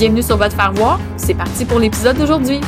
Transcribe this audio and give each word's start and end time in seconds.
Bienvenue 0.00 0.22
sur 0.22 0.38
votre 0.38 0.56
faire 0.56 0.72
voir. 0.72 0.98
C'est 1.18 1.34
parti 1.34 1.66
pour 1.66 1.78
l'épisode 1.78 2.16
d'aujourd'hui. 2.16 2.58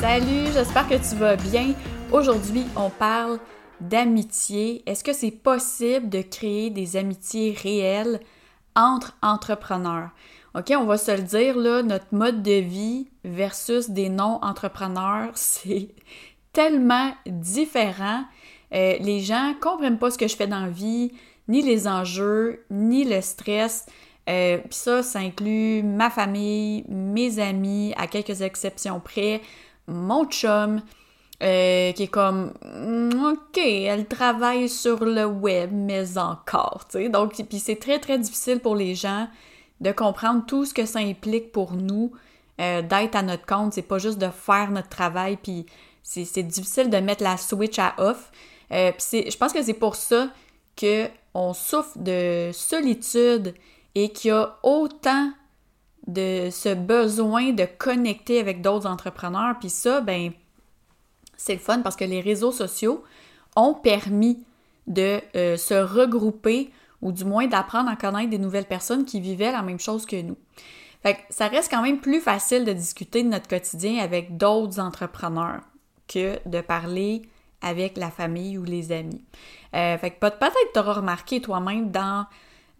Salut, 0.00 0.46
j'espère 0.54 0.88
que 0.88 0.94
tu 0.94 1.14
vas 1.16 1.36
bien. 1.36 1.74
Aujourd'hui, 2.10 2.64
on 2.74 2.88
parle 2.88 3.38
d'amitié. 3.82 4.82
Est-ce 4.86 5.04
que 5.04 5.12
c'est 5.12 5.30
possible 5.30 6.08
de 6.08 6.22
créer 6.22 6.70
des 6.70 6.96
amitiés 6.96 7.54
réelles 7.62 8.18
entre 8.76 9.16
entrepreneurs. 9.22 10.10
OK, 10.54 10.72
on 10.76 10.84
va 10.84 10.96
se 10.96 11.10
le 11.10 11.22
dire, 11.22 11.56
là, 11.56 11.82
notre 11.82 12.06
mode 12.12 12.42
de 12.42 12.60
vie 12.60 13.08
versus 13.24 13.90
des 13.90 14.08
non-entrepreneurs, 14.08 15.30
c'est 15.34 15.88
tellement 16.52 17.12
différent. 17.26 18.24
Euh, 18.72 18.96
les 19.00 19.20
gens 19.20 19.54
comprennent 19.60 19.98
pas 19.98 20.10
ce 20.10 20.18
que 20.18 20.28
je 20.28 20.36
fais 20.36 20.46
dans 20.46 20.60
la 20.60 20.70
vie, 20.70 21.12
ni 21.48 21.62
les 21.62 21.86
enjeux, 21.86 22.64
ni 22.70 23.04
le 23.04 23.20
stress. 23.20 23.86
Euh, 24.28 24.58
Puis 24.58 24.74
ça, 24.74 25.02
ça 25.02 25.18
inclut 25.20 25.82
ma 25.82 26.10
famille, 26.10 26.84
mes 26.88 27.38
amis, 27.38 27.92
à 27.96 28.06
quelques 28.06 28.40
exceptions 28.40 28.98
près, 28.98 29.42
mon 29.86 30.24
chum, 30.24 30.80
euh, 31.42 31.92
qui 31.92 32.04
est 32.04 32.08
comme 32.08 32.54
mm, 32.62 33.32
OK, 33.32 33.58
elle 33.58 34.06
travaille 34.06 34.68
sur 34.68 35.04
le 35.04 35.26
web, 35.26 35.70
mais 35.72 36.16
encore, 36.16 36.84
tu 36.88 36.98
sais. 36.98 37.08
Donc, 37.08 37.34
puis 37.34 37.58
c'est 37.58 37.76
très, 37.76 37.98
très 37.98 38.18
difficile 38.18 38.60
pour 38.60 38.74
les 38.74 38.94
gens 38.94 39.28
de 39.80 39.92
comprendre 39.92 40.44
tout 40.46 40.64
ce 40.64 40.72
que 40.72 40.86
ça 40.86 41.00
implique 41.00 41.52
pour 41.52 41.72
nous 41.72 42.12
euh, 42.60 42.80
d'être 42.80 43.16
à 43.16 43.22
notre 43.22 43.44
compte. 43.44 43.74
C'est 43.74 43.82
pas 43.82 43.98
juste 43.98 44.18
de 44.18 44.28
faire 44.30 44.70
notre 44.70 44.88
travail, 44.88 45.36
puis 45.36 45.66
c'est 46.02 46.42
difficile 46.42 46.88
de 46.88 46.96
mettre 46.98 47.22
la 47.22 47.36
switch 47.36 47.78
à 47.78 47.94
off. 47.98 48.30
Euh, 48.72 48.92
je 48.98 49.36
pense 49.36 49.52
que 49.52 49.62
c'est 49.62 49.74
pour 49.74 49.96
ça 49.96 50.30
qu'on 50.78 51.52
souffre 51.52 51.98
de 51.98 52.50
solitude 52.52 53.54
et 53.94 54.10
qu'il 54.10 54.30
y 54.30 54.32
a 54.32 54.56
autant 54.62 55.32
de 56.06 56.48
ce 56.50 56.74
besoin 56.74 57.52
de 57.52 57.66
connecter 57.66 58.40
avec 58.40 58.62
d'autres 58.62 58.86
entrepreneurs. 58.86 59.56
Puis 59.58 59.70
ça, 59.70 60.00
ben, 60.00 60.32
c'est 61.36 61.54
le 61.54 61.60
fun 61.60 61.80
parce 61.80 61.96
que 61.96 62.04
les 62.04 62.20
réseaux 62.20 62.52
sociaux 62.52 63.04
ont 63.56 63.74
permis 63.74 64.44
de 64.86 65.20
euh, 65.34 65.56
se 65.56 65.74
regrouper 65.74 66.70
ou 67.02 67.12
du 67.12 67.24
moins 67.24 67.46
d'apprendre 67.46 67.90
à 67.90 67.96
connaître 67.96 68.30
des 68.30 68.38
nouvelles 68.38 68.66
personnes 68.66 69.04
qui 69.04 69.20
vivaient 69.20 69.52
la 69.52 69.62
même 69.62 69.80
chose 69.80 70.06
que 70.06 70.20
nous. 70.20 70.36
Fait 71.02 71.14
que 71.14 71.20
ça 71.30 71.48
reste 71.48 71.70
quand 71.70 71.82
même 71.82 72.00
plus 72.00 72.20
facile 72.20 72.64
de 72.64 72.72
discuter 72.72 73.22
de 73.22 73.28
notre 73.28 73.48
quotidien 73.48 74.02
avec 74.02 74.36
d'autres 74.36 74.80
entrepreneurs 74.80 75.60
que 76.08 76.38
de 76.48 76.60
parler 76.60 77.22
avec 77.62 77.96
la 77.96 78.10
famille 78.10 78.58
ou 78.58 78.64
les 78.64 78.92
amis. 78.92 79.22
Euh, 79.74 79.98
fait 79.98 80.10
que 80.10 80.20
peut-être 80.20 80.56
tu 80.72 80.78
auras 80.78 80.94
remarqué 80.94 81.40
toi-même 81.40 81.90
dans, 81.90 82.26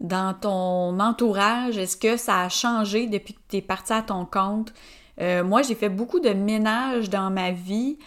dans 0.00 0.34
ton 0.34 1.00
entourage, 1.00 1.76
est-ce 1.78 1.96
que 1.96 2.16
ça 2.16 2.42
a 2.42 2.48
changé 2.48 3.06
depuis 3.06 3.34
que 3.34 3.40
tu 3.48 3.56
es 3.56 3.62
parti 3.62 3.92
à 3.92 4.02
ton 4.02 4.24
compte? 4.24 4.72
Euh, 5.20 5.42
moi, 5.44 5.62
j'ai 5.62 5.74
fait 5.74 5.88
beaucoup 5.88 6.20
de 6.20 6.30
ménage 6.30 7.10
dans 7.10 7.30
ma 7.30 7.50
vie. 7.50 7.98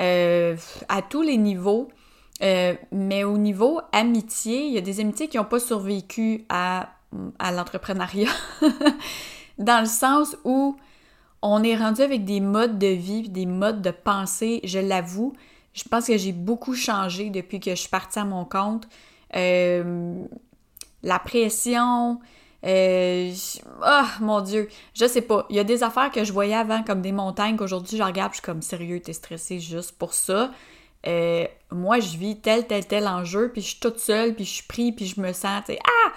Euh, 0.00 0.56
à 0.88 1.02
tous 1.02 1.22
les 1.22 1.36
niveaux. 1.36 1.88
Euh, 2.42 2.74
mais 2.92 3.24
au 3.24 3.38
niveau 3.38 3.80
amitié, 3.92 4.66
il 4.66 4.74
y 4.74 4.78
a 4.78 4.82
des 4.82 5.00
amitiés 5.00 5.28
qui 5.28 5.38
n'ont 5.38 5.44
pas 5.44 5.60
survécu 5.60 6.44
à, 6.50 6.90
l'entrepreneuriat, 7.40 8.28
dans 9.58 9.80
le 9.80 9.86
sens 9.86 10.36
où 10.44 10.76
on 11.40 11.62
est 11.62 11.76
rendu 11.76 12.02
avec 12.02 12.24
des 12.26 12.40
modes 12.40 12.78
de 12.78 12.88
vie, 12.88 13.28
des 13.30 13.46
modes 13.46 13.80
de 13.80 13.90
pensée, 13.90 14.60
je 14.64 14.78
l'avoue. 14.78 15.32
Je 15.72 15.84
pense 15.84 16.06
que 16.06 16.18
j'ai 16.18 16.32
beaucoup 16.32 16.74
changé 16.74 17.30
depuis 17.30 17.58
que 17.58 17.70
je 17.70 17.76
suis 17.76 17.88
partie 17.88 18.18
à 18.18 18.24
mon 18.24 18.44
compte. 18.44 18.86
Euh, 19.34 20.14
la 21.02 21.18
pression, 21.18 22.20
euh, 22.66 23.32
ah, 23.82 24.08
mon 24.20 24.40
Dieu, 24.40 24.68
je 24.94 25.06
sais 25.06 25.22
pas. 25.22 25.46
Il 25.50 25.56
y 25.56 25.60
a 25.60 25.64
des 25.64 25.82
affaires 25.82 26.10
que 26.10 26.24
je 26.24 26.32
voyais 26.32 26.54
avant 26.54 26.82
comme 26.82 27.00
des 27.00 27.12
montagnes 27.12 27.56
qu'aujourd'hui 27.56 27.96
je 27.96 28.02
regarde, 28.02 28.32
je 28.32 28.36
suis 28.36 28.44
comme 28.44 28.62
sérieux, 28.62 29.00
t'es 29.00 29.12
stressé 29.12 29.60
juste 29.60 29.92
pour 29.92 30.14
ça. 30.14 30.50
Euh, 31.06 31.46
moi, 31.70 32.00
je 32.00 32.16
vis 32.16 32.40
tel, 32.40 32.66
tel, 32.66 32.84
tel 32.86 33.06
enjeu, 33.06 33.50
puis 33.52 33.62
je 33.62 33.68
suis 33.68 33.80
toute 33.80 34.00
seule, 34.00 34.34
puis 34.34 34.44
je 34.44 34.54
suis 34.54 34.64
pris, 34.64 34.90
puis 34.90 35.06
je 35.06 35.20
me 35.20 35.32
sens, 35.32 35.62
tu 35.66 35.74
sais, 35.74 35.78
ah! 35.84 36.12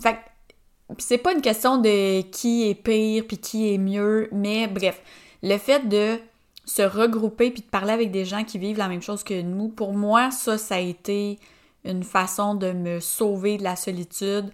Fait 0.00 0.16
c'est 0.98 1.18
pas 1.18 1.32
une 1.32 1.42
question 1.42 1.78
de 1.78 2.22
qui 2.22 2.68
est 2.68 2.74
pire, 2.74 3.24
puis 3.28 3.38
qui 3.38 3.72
est 3.72 3.78
mieux, 3.78 4.28
mais 4.32 4.66
bref, 4.66 5.00
le 5.42 5.56
fait 5.58 5.88
de 5.88 6.18
se 6.64 6.82
regrouper 6.82 7.50
puis 7.50 7.62
de 7.62 7.68
parler 7.68 7.92
avec 7.92 8.10
des 8.10 8.24
gens 8.24 8.44
qui 8.44 8.58
vivent 8.58 8.78
la 8.78 8.88
même 8.88 9.02
chose 9.02 9.22
que 9.22 9.40
nous, 9.42 9.68
pour 9.68 9.92
moi, 9.92 10.30
ça, 10.30 10.58
ça 10.58 10.76
a 10.76 10.78
été 10.78 11.38
une 11.84 12.04
façon 12.04 12.54
de 12.54 12.72
me 12.72 13.00
sauver 13.00 13.56
de 13.56 13.64
la 13.64 13.76
solitude, 13.76 14.52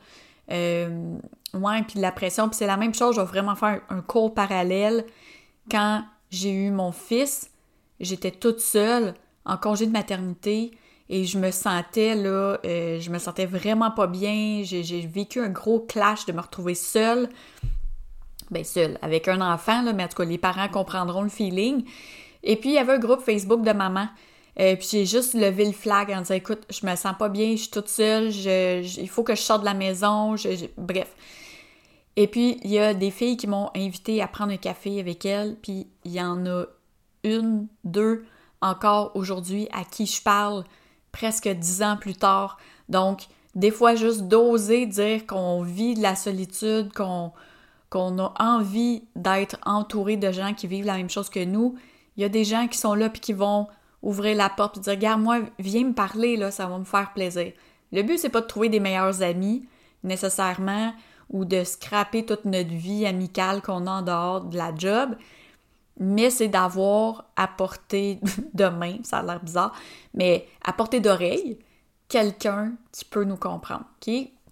euh, 0.50 1.18
ouais, 1.54 1.82
puis 1.82 2.00
la 2.00 2.12
pression. 2.12 2.48
Puis 2.48 2.58
c'est 2.58 2.66
la 2.66 2.76
même 2.76 2.94
chose, 2.94 3.16
je 3.16 3.20
vais 3.20 3.26
vraiment 3.26 3.54
faire 3.54 3.80
un 3.88 4.00
cours 4.00 4.34
parallèle. 4.34 5.04
Quand 5.70 6.04
j'ai 6.30 6.50
eu 6.50 6.70
mon 6.70 6.92
fils, 6.92 7.50
j'étais 8.00 8.30
toute 8.30 8.60
seule 8.60 9.14
en 9.44 9.56
congé 9.56 9.86
de 9.86 9.92
maternité 9.92 10.72
et 11.08 11.24
je 11.24 11.38
me 11.38 11.50
sentais 11.50 12.14
là, 12.14 12.58
euh, 12.64 12.98
je 13.00 13.10
me 13.10 13.18
sentais 13.18 13.46
vraiment 13.46 13.90
pas 13.90 14.06
bien. 14.06 14.62
J'ai 14.64 15.06
vécu 15.06 15.40
un 15.40 15.50
gros 15.50 15.80
clash 15.80 16.26
de 16.26 16.32
me 16.32 16.40
retrouver 16.40 16.74
seule. 16.74 17.28
Ben 18.50 18.62
seule, 18.62 18.96
avec 19.02 19.26
un 19.26 19.40
enfant, 19.40 19.82
là, 19.82 19.92
mais 19.92 20.04
en 20.04 20.08
tout 20.08 20.16
cas, 20.18 20.24
les 20.24 20.38
parents 20.38 20.68
comprendront 20.68 21.22
le 21.22 21.28
feeling. 21.28 21.84
Et 22.44 22.54
puis, 22.54 22.70
il 22.70 22.74
y 22.74 22.78
avait 22.78 22.92
un 22.92 22.98
groupe 22.98 23.20
Facebook 23.20 23.62
de 23.62 23.72
maman. 23.72 24.06
Euh, 24.58 24.74
puis 24.76 24.88
j'ai 24.90 25.06
juste 25.06 25.34
levé 25.34 25.66
le 25.66 25.72
flag 25.72 26.10
en 26.10 26.20
disant 26.20 26.34
écoute, 26.34 26.62
je 26.70 26.86
me 26.86 26.96
sens 26.96 27.14
pas 27.18 27.28
bien, 27.28 27.52
je 27.52 27.62
suis 27.62 27.70
toute 27.70 27.88
seule, 27.88 28.30
il 28.34 29.08
faut 29.08 29.22
que 29.22 29.34
je 29.34 29.40
sorte 29.40 29.60
de 29.60 29.66
la 29.66 29.74
maison, 29.74 30.34
bref. 30.78 31.14
Et 32.16 32.26
puis 32.26 32.58
il 32.62 32.70
y 32.70 32.78
a 32.78 32.94
des 32.94 33.10
filles 33.10 33.36
qui 33.36 33.46
m'ont 33.46 33.70
invité 33.76 34.22
à 34.22 34.28
prendre 34.28 34.52
un 34.52 34.56
café 34.56 34.98
avec 34.98 35.26
elles, 35.26 35.56
puis 35.60 35.86
il 36.04 36.12
y 36.12 36.22
en 36.22 36.46
a 36.46 36.64
une, 37.22 37.66
deux 37.84 38.24
encore 38.62 39.12
aujourd'hui 39.14 39.68
à 39.72 39.84
qui 39.84 40.06
je 40.06 40.22
parle 40.22 40.64
presque 41.12 41.48
dix 41.48 41.82
ans 41.82 41.96
plus 41.96 42.14
tard. 42.14 42.58
Donc, 42.88 43.26
des 43.54 43.70
fois, 43.70 43.94
juste 43.94 44.22
d'oser 44.22 44.86
dire 44.86 45.26
qu'on 45.26 45.62
vit 45.62 45.94
de 45.94 46.02
la 46.02 46.14
solitude, 46.14 46.92
qu'on 46.92 47.32
qu'on 47.88 48.18
a 48.18 48.34
envie 48.40 49.04
d'être 49.14 49.58
entouré 49.64 50.16
de 50.16 50.32
gens 50.32 50.54
qui 50.54 50.66
vivent 50.66 50.86
la 50.86 50.96
même 50.96 51.08
chose 51.08 51.30
que 51.30 51.44
nous. 51.44 51.76
Il 52.16 52.22
y 52.22 52.24
a 52.24 52.28
des 52.28 52.44
gens 52.44 52.66
qui 52.66 52.78
sont 52.78 52.94
là 52.94 53.08
puis 53.08 53.20
qui 53.20 53.32
vont 53.32 53.68
ouvrir 54.06 54.36
la 54.36 54.48
porte 54.48 54.78
et 54.78 54.80
dire 54.80 54.92
Regarde, 54.92 55.20
moi, 55.20 55.38
viens 55.58 55.84
me 55.84 55.92
parler, 55.92 56.36
là, 56.36 56.50
ça 56.50 56.66
va 56.66 56.78
me 56.78 56.84
faire 56.84 57.12
plaisir. 57.12 57.52
Le 57.92 58.02
but, 58.02 58.18
c'est 58.18 58.28
pas 58.28 58.40
de 58.40 58.46
trouver 58.46 58.68
des 58.68 58.80
meilleurs 58.80 59.22
amis, 59.22 59.68
nécessairement, 60.04 60.94
ou 61.30 61.44
de 61.44 61.64
scraper 61.64 62.24
toute 62.24 62.44
notre 62.44 62.70
vie 62.70 63.04
amicale 63.04 63.62
qu'on 63.62 63.86
a 63.86 63.90
en 63.90 64.02
dehors 64.02 64.40
de 64.42 64.56
la 64.56 64.72
job, 64.74 65.16
mais 65.98 66.30
c'est 66.30 66.48
d'avoir 66.48 67.30
à 67.36 67.48
portée 67.48 68.20
de 68.54 68.66
main, 68.66 68.98
ça 69.02 69.18
a 69.18 69.22
l'air 69.22 69.42
bizarre, 69.42 69.74
mais 70.14 70.46
à 70.64 70.72
portée 70.72 71.00
d'oreille, 71.00 71.58
quelqu'un 72.08 72.74
qui 72.92 73.04
peut 73.04 73.24
nous 73.24 73.36
comprendre. 73.36 73.84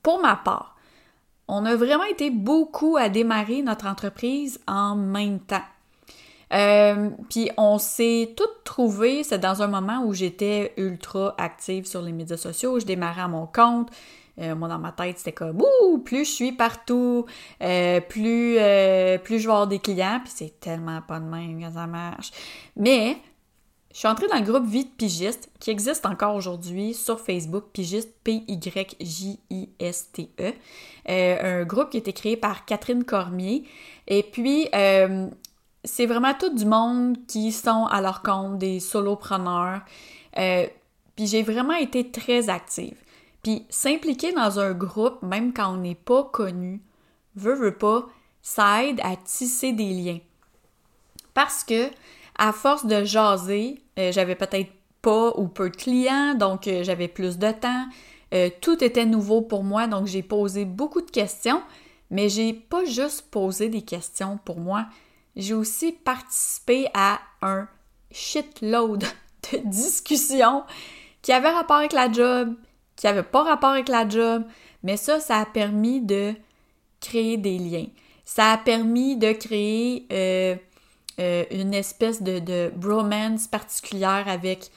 Pour 0.02 0.20
ma 0.20 0.36
part, 0.36 0.76
on 1.46 1.64
a 1.64 1.76
vraiment 1.76 2.04
été 2.04 2.30
beaucoup 2.30 2.96
à 2.96 3.08
démarrer 3.08 3.62
notre 3.62 3.86
entreprise 3.86 4.60
en 4.66 4.96
même 4.96 5.38
temps. 5.38 5.62
Euh, 6.52 7.10
puis 7.30 7.50
on 7.56 7.78
s'est 7.78 8.34
toutes 8.36 8.64
trouvées, 8.64 9.22
c'est 9.24 9.38
dans 9.38 9.62
un 9.62 9.66
moment 9.66 10.04
où 10.04 10.12
j'étais 10.12 10.74
ultra 10.76 11.34
active 11.38 11.86
sur 11.86 12.02
les 12.02 12.12
médias 12.12 12.36
sociaux, 12.36 12.78
je 12.78 12.84
démarrais 12.86 13.22
à 13.22 13.28
mon 13.28 13.46
compte. 13.46 13.88
Euh, 14.40 14.56
moi, 14.56 14.68
dans 14.68 14.80
ma 14.80 14.90
tête, 14.90 15.18
c'était 15.18 15.32
comme 15.32 15.62
Ouh, 15.62 15.98
plus 15.98 16.24
je 16.24 16.30
suis 16.30 16.52
partout, 16.52 17.24
euh, 17.62 18.00
plus, 18.00 18.58
plus 19.22 19.38
je 19.38 19.46
vais 19.46 19.52
avoir 19.52 19.68
des 19.68 19.78
clients, 19.78 20.20
puis 20.22 20.32
c'est 20.34 20.58
tellement 20.58 21.00
pas 21.02 21.20
de 21.20 21.26
même 21.26 21.62
que 21.62 21.72
ça 21.72 21.86
marche. 21.86 22.32
Mais 22.76 23.16
je 23.92 23.98
suis 24.00 24.08
entrée 24.08 24.26
dans 24.26 24.38
le 24.38 24.44
groupe 24.44 24.66
Vie 24.66 24.86
de 24.86 24.90
Pigiste, 24.90 25.48
qui 25.60 25.70
existe 25.70 26.04
encore 26.04 26.34
aujourd'hui 26.34 26.94
sur 26.94 27.20
Facebook, 27.20 27.66
Pigiste, 27.72 28.12
P-Y-J-I-S-T-E. 28.24 28.92
un 31.06 31.64
groupe 31.64 31.90
qui 31.90 31.98
a 31.98 32.00
été 32.00 32.12
créé 32.12 32.36
par 32.36 32.64
Catherine 32.64 33.04
Cormier. 33.04 33.62
Et 34.08 34.24
puis, 34.24 34.68
c'est 35.84 36.06
vraiment 36.06 36.34
tout 36.34 36.54
du 36.54 36.64
monde 36.64 37.18
qui 37.26 37.52
sont 37.52 37.86
à 37.86 38.00
leur 38.00 38.22
compte, 38.22 38.58
des 38.58 38.80
solopreneurs. 38.80 39.82
Euh, 40.38 40.66
puis 41.14 41.26
j'ai 41.26 41.42
vraiment 41.42 41.74
été 41.74 42.10
très 42.10 42.48
active. 42.48 42.96
Puis 43.42 43.66
s'impliquer 43.68 44.32
dans 44.32 44.58
un 44.58 44.72
groupe, 44.72 45.22
même 45.22 45.52
quand 45.52 45.74
on 45.74 45.76
n'est 45.76 45.94
pas 45.94 46.24
connu, 46.24 46.82
veut, 47.36 47.54
veut 47.54 47.76
pas, 47.76 48.06
ça 48.42 48.84
aide 48.84 49.00
à 49.02 49.16
tisser 49.16 49.72
des 49.72 49.90
liens. 49.90 50.18
Parce 51.34 51.62
que, 51.62 51.90
à 52.38 52.52
force 52.52 52.86
de 52.86 53.04
jaser, 53.04 53.80
euh, 53.98 54.10
j'avais 54.10 54.34
peut-être 54.34 54.72
pas 55.02 55.32
ou 55.36 55.48
peu 55.48 55.68
de 55.68 55.76
clients, 55.76 56.34
donc 56.34 56.66
euh, 56.66 56.82
j'avais 56.82 57.08
plus 57.08 57.38
de 57.38 57.50
temps. 57.52 57.86
tout 58.60 58.82
était 58.82 59.06
nouveau 59.06 59.42
pour 59.42 59.62
moi, 59.62 59.86
donc 59.86 60.06
j'ai 60.06 60.22
posé 60.22 60.64
beaucoup 60.64 61.02
de 61.02 61.10
questions, 61.10 61.62
mais 62.10 62.28
j'ai 62.28 62.52
pas 62.52 62.84
juste 62.84 63.30
posé 63.30 63.68
des 63.68 63.82
questions 63.82 64.40
pour 64.44 64.58
moi, 64.58 64.86
j'ai 65.36 65.54
aussi 65.54 65.92
participé 65.92 66.88
à 66.94 67.20
un 67.42 67.68
shitload 68.10 69.04
de 69.52 69.58
discussions 69.64 70.64
qui 71.22 71.32
avaient 71.32 71.50
rapport 71.50 71.76
avec 71.76 71.92
la 71.92 72.10
job, 72.10 72.54
qui 72.96 73.06
n'avaient 73.06 73.22
pas 73.22 73.42
rapport 73.42 73.70
avec 73.70 73.88
la 73.88 74.08
job, 74.08 74.44
mais 74.82 74.96
ça, 74.96 75.20
ça 75.20 75.38
a 75.38 75.46
permis 75.46 76.00
de 76.00 76.34
créer 77.00 77.36
des 77.36 77.58
liens. 77.58 77.86
Ça 78.24 78.52
a 78.52 78.58
permis 78.58 79.16
de 79.16 79.32
créer 79.32 80.06
euh, 80.12 80.56
euh, 81.20 81.44
une 81.50 81.74
espèce 81.74 82.22
de, 82.22 82.70
bromance 82.74 83.46
particulière 83.46 84.24
avec 84.26 84.70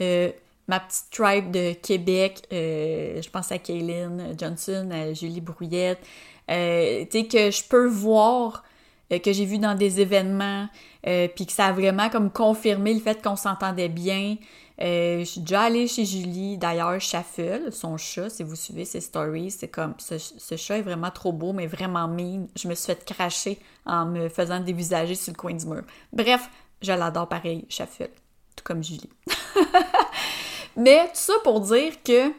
euh, 0.00 0.30
ma 0.68 0.80
petite 0.80 1.10
tribe 1.10 1.50
de 1.50 1.72
Québec. 1.74 2.42
je 2.50 3.28
pense 3.30 3.52
à 3.52 3.58
Kaylin 3.58 4.36
Johnson, 4.38 4.88
à 4.92 5.12
Julie 5.12 5.40
Brouillette. 5.40 6.00
tu 6.48 6.54
sais, 6.54 7.26
que 7.30 7.50
je 7.50 7.68
peux 7.68 7.86
voir 7.86 8.64
euh, 9.12 9.18
que 9.18 9.32
j'ai 9.32 9.44
vu 9.44 9.58
dans 9.58 9.74
des 9.74 10.00
événements, 10.00 10.68
euh, 11.06 11.28
puis 11.28 11.46
que 11.46 11.52
ça 11.52 11.66
a 11.66 11.72
vraiment 11.72 12.08
comme 12.08 12.30
confirmé 12.30 12.92
le 12.92 13.00
fait 13.00 13.22
qu'on 13.22 13.36
s'entendait 13.36 13.88
bien. 13.88 14.36
Euh, 14.80 15.20
je 15.20 15.24
suis 15.24 15.40
déjà 15.40 15.62
allée 15.62 15.86
chez 15.86 16.04
Julie, 16.04 16.58
d'ailleurs, 16.58 17.00
Shuffle, 17.00 17.72
son 17.72 17.96
chat, 17.96 18.28
si 18.28 18.42
vous 18.42 18.56
suivez 18.56 18.84
ses 18.84 19.00
stories, 19.00 19.50
c'est 19.50 19.68
comme, 19.68 19.94
ce, 19.98 20.56
chat 20.56 20.78
est 20.78 20.82
vraiment 20.82 21.10
trop 21.10 21.32
beau, 21.32 21.52
mais 21.52 21.66
vraiment 21.66 22.08
mine. 22.08 22.48
Je 22.56 22.68
me 22.68 22.74
suis 22.74 22.86
fait 22.86 23.04
cracher 23.04 23.58
en 23.86 24.06
me 24.06 24.28
faisant 24.28 24.60
dévisager 24.60 25.14
sur 25.14 25.32
le 25.32 25.38
coin 25.38 25.54
du 25.54 25.66
mur. 25.66 25.82
Bref, 26.12 26.50
je 26.82 26.92
l'adore 26.92 27.28
pareil, 27.28 27.64
Shuffle, 27.68 28.10
tout 28.54 28.64
comme 28.64 28.82
Julie. 28.82 29.08
mais 30.76 31.04
tout 31.06 31.10
ça 31.14 31.34
pour 31.42 31.60
dire 31.60 32.02
que 32.02 32.32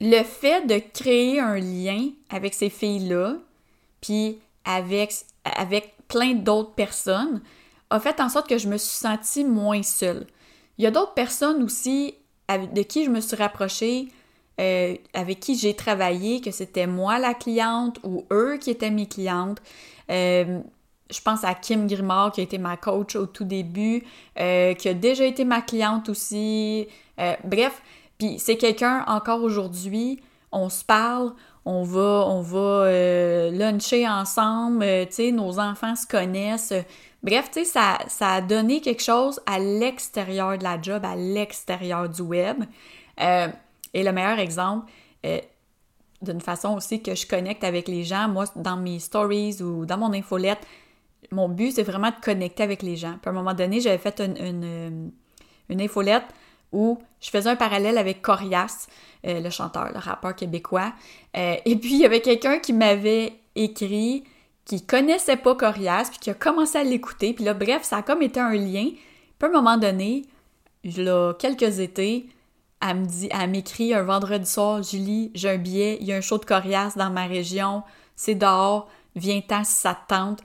le 0.00 0.22
fait 0.22 0.64
de 0.66 0.78
créer 0.92 1.40
un 1.40 1.58
lien 1.58 2.10
avec 2.30 2.54
ces 2.54 2.70
filles-là, 2.70 3.36
puis 4.00 4.38
avec, 4.68 5.12
avec 5.44 5.94
plein 6.06 6.34
d'autres 6.34 6.74
personnes 6.74 7.40
a 7.90 7.98
fait 7.98 8.20
en 8.20 8.28
sorte 8.28 8.48
que 8.48 8.58
je 8.58 8.68
me 8.68 8.76
suis 8.76 8.96
sentie 8.96 9.44
moins 9.44 9.82
seule. 9.82 10.26
Il 10.76 10.84
y 10.84 10.86
a 10.86 10.90
d'autres 10.90 11.14
personnes 11.14 11.62
aussi 11.62 12.14
de 12.48 12.82
qui 12.82 13.04
je 13.04 13.10
me 13.10 13.20
suis 13.20 13.36
rapprochée, 13.36 14.08
euh, 14.60 14.94
avec 15.14 15.40
qui 15.40 15.56
j'ai 15.56 15.74
travaillé, 15.74 16.40
que 16.40 16.50
c'était 16.50 16.86
moi 16.86 17.18
la 17.18 17.34
cliente 17.34 17.98
ou 18.04 18.24
eux 18.32 18.58
qui 18.60 18.70
étaient 18.70 18.90
mes 18.90 19.06
clientes. 19.06 19.58
Euh, 20.10 20.60
je 21.10 21.20
pense 21.22 21.44
à 21.44 21.54
Kim 21.54 21.86
Grimard 21.86 22.32
qui 22.32 22.40
a 22.40 22.44
été 22.44 22.58
ma 22.58 22.76
coach 22.76 23.16
au 23.16 23.26
tout 23.26 23.44
début, 23.44 24.04
euh, 24.38 24.74
qui 24.74 24.88
a 24.88 24.94
déjà 24.94 25.24
été 25.24 25.44
ma 25.44 25.62
cliente 25.62 26.08
aussi. 26.08 26.86
bref, 27.44 27.82
puis 28.18 28.38
c'est 28.38 28.56
quelqu'un 28.56 29.04
encore 29.08 29.42
aujourd'hui, 29.42 30.20
on 30.52 30.68
se 30.68 30.84
parle, 30.84 31.32
on 31.70 31.82
va, 31.82 32.24
on 32.26 32.42
euh, 32.54 33.50
luncher 33.50 34.08
ensemble, 34.08 34.82
euh, 34.82 35.04
tu 35.04 35.32
nos 35.32 35.58
enfants 35.58 35.94
se 35.96 36.06
connaissent. 36.06 36.72
Bref, 37.22 37.50
tu 37.52 37.60
sais, 37.60 37.64
ça, 37.66 37.98
ça 38.08 38.30
a 38.30 38.40
donné 38.40 38.80
quelque 38.80 39.02
chose 39.02 39.38
à 39.44 39.58
l'extérieur 39.58 40.56
de 40.56 40.64
la 40.64 40.80
job, 40.80 41.04
à 41.04 41.14
l'extérieur 41.14 42.08
du 42.08 42.22
web. 42.22 42.64
Euh, 43.20 43.48
et 43.92 44.02
le 44.02 44.12
meilleur 44.12 44.38
exemple, 44.38 44.90
d'une 46.22 46.40
façon 46.40 46.74
aussi 46.74 47.02
que 47.02 47.14
je 47.14 47.26
connecte 47.26 47.62
avec 47.64 47.86
les 47.86 48.02
gens, 48.02 48.28
moi, 48.28 48.46
dans 48.56 48.78
mes 48.78 48.98
stories 48.98 49.60
ou 49.60 49.84
dans 49.84 49.98
mon 49.98 50.14
infolette, 50.14 50.66
mon 51.32 51.50
but, 51.50 51.72
c'est 51.72 51.82
vraiment 51.82 52.10
de 52.10 52.20
connecter 52.22 52.62
avec 52.62 52.82
les 52.82 52.96
gens. 52.96 53.16
Puis 53.20 53.28
à 53.28 53.30
un 53.30 53.34
moment 53.34 53.52
donné, 53.52 53.82
j'avais 53.82 53.98
fait 53.98 54.20
une, 54.20 54.38
une, 54.38 55.10
une 55.68 55.82
infolette 55.82 56.24
où 56.72 56.98
je 57.20 57.30
faisais 57.30 57.50
un 57.50 57.56
parallèle 57.56 57.98
avec 57.98 58.22
Corias, 58.22 58.88
euh, 59.26 59.40
le 59.40 59.50
chanteur, 59.50 59.90
le 59.92 59.98
rappeur 59.98 60.34
québécois. 60.36 60.92
Euh, 61.36 61.56
et 61.64 61.76
puis, 61.76 61.94
il 61.94 62.00
y 62.00 62.06
avait 62.06 62.20
quelqu'un 62.20 62.58
qui 62.58 62.72
m'avait 62.72 63.34
écrit 63.54 64.24
qui 64.68 64.84
connaissait 64.84 65.38
pas 65.38 65.54
Corias, 65.54 66.08
puis 66.10 66.18
qui 66.18 66.30
a 66.30 66.34
commencé 66.34 66.76
à 66.76 66.84
l'écouter. 66.84 67.32
Puis 67.32 67.42
là, 67.42 67.54
bref, 67.54 67.84
ça 67.84 67.96
a 67.96 68.02
comme 68.02 68.20
été 68.20 68.38
un 68.38 68.52
lien. 68.52 68.90
Puis 69.38 69.46
à 69.46 69.46
un 69.46 69.50
moment 69.50 69.78
donné, 69.78 70.26
là, 70.84 71.32
quelques 71.38 71.78
étés, 71.78 72.28
elle 72.82 73.06
elle 73.30 73.50
m'écrit 73.50 73.94
un 73.94 74.02
vendredi 74.02 74.48
soir, 74.48 74.82
Julie, 74.82 75.32
j'ai 75.34 75.48
un 75.48 75.56
billet, 75.56 75.96
il 76.00 76.06
y 76.06 76.12
a 76.12 76.16
un 76.16 76.20
show 76.20 76.36
de 76.36 76.44
Corias 76.44 76.92
dans 76.96 77.10
ma 77.10 77.26
région, 77.26 77.82
c'est 78.14 78.34
dehors, 78.34 78.88
viens-t'en 79.16 79.64
si 79.64 79.74
ça 79.74 79.94
te 79.94 80.14
tente. 80.14 80.40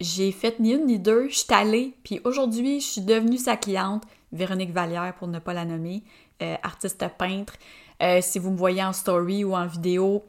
J'ai 0.00 0.32
fait 0.32 0.58
ni 0.58 0.72
une 0.72 0.86
ni 0.86 0.98
deux, 0.98 1.28
je 1.28 1.38
suis 1.38 1.54
allée, 1.54 1.94
puis 2.02 2.20
aujourd'hui, 2.24 2.80
je 2.80 2.86
suis 2.86 3.00
devenue 3.00 3.38
sa 3.38 3.56
cliente. 3.56 4.02
Véronique 4.32 4.72
Vallière, 4.72 5.14
pour 5.18 5.28
ne 5.28 5.38
pas 5.38 5.52
la 5.52 5.64
nommer, 5.64 6.02
euh, 6.42 6.56
artiste 6.62 7.04
peintre. 7.18 7.54
Euh, 8.02 8.20
si 8.20 8.38
vous 8.38 8.50
me 8.50 8.56
voyez 8.56 8.82
en 8.82 8.92
story 8.92 9.44
ou 9.44 9.54
en 9.54 9.66
vidéo, 9.66 10.24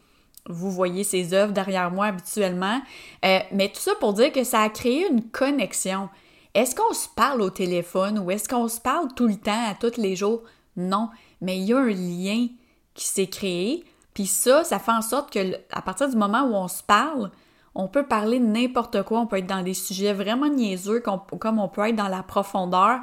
vous 0.47 0.71
voyez 0.71 1.03
ses 1.03 1.33
œuvres 1.33 1.53
derrière 1.53 1.89
moi 1.91 2.07
habituellement. 2.07 2.81
Euh, 3.25 3.39
mais 3.51 3.69
tout 3.69 3.79
ça 3.79 3.93
pour 3.99 4.13
dire 4.13 4.31
que 4.31 4.43
ça 4.43 4.61
a 4.61 4.69
créé 4.69 5.07
une 5.09 5.23
connexion. 5.23 6.09
Est-ce 6.53 6.75
qu'on 6.75 6.93
se 6.93 7.07
parle 7.15 7.41
au 7.41 7.49
téléphone 7.49 8.19
ou 8.19 8.29
est-ce 8.29 8.47
qu'on 8.47 8.67
se 8.67 8.79
parle 8.79 9.07
tout 9.15 9.27
le 9.27 9.37
temps, 9.37 9.69
à 9.69 9.73
tous 9.73 9.99
les 9.99 10.15
jours? 10.15 10.43
Non, 10.75 11.09
mais 11.41 11.57
il 11.57 11.63
y 11.63 11.73
a 11.73 11.79
un 11.79 11.89
lien 11.89 12.47
qui 12.93 13.05
s'est 13.05 13.27
créé. 13.27 13.83
Puis 14.13 14.27
ça, 14.27 14.63
ça 14.63 14.77
fait 14.77 14.91
en 14.91 15.01
sorte 15.01 15.31
que 15.31 15.55
à 15.71 15.81
partir 15.81 16.09
du 16.09 16.15
moment 16.15 16.43
où 16.43 16.53
on 16.53 16.67
se 16.67 16.83
parle, 16.83 17.31
on 17.73 17.87
peut 17.87 18.05
parler 18.05 18.39
de 18.39 18.45
n'importe 18.45 19.01
quoi, 19.03 19.19
on 19.19 19.25
peut 19.25 19.37
être 19.37 19.47
dans 19.47 19.63
des 19.63 19.73
sujets 19.73 20.13
vraiment 20.13 20.47
niaiseux, 20.47 20.99
comme 20.99 21.59
on 21.59 21.67
peut 21.67 21.87
être 21.87 21.95
dans 21.95 22.07
la 22.07 22.21
profondeur. 22.21 22.99